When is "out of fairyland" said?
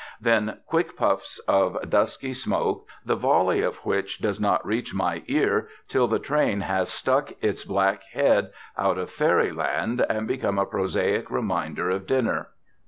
8.75-10.03